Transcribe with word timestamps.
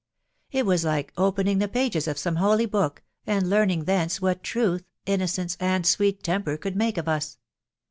It 0.51 0.65
was 0.65 0.83
like 0.83 1.13
opening 1.15 1.59
the 1.59 1.67
pages 1.67 2.07
of 2.07 2.17
some 2.17 2.37
holy 2.37 2.65
book, 2.65 3.03
and 3.27 3.47
learning 3.51 3.83
thence 3.83 4.19
what 4.19 4.41
truth, 4.41 4.83
innocence, 5.05 5.55
and 5.59 5.85
sweet 5.85 6.23
temper 6.23 6.57
could 6.57 6.75
make 6.75 6.97
of 6.97 7.07
us. 7.07 7.37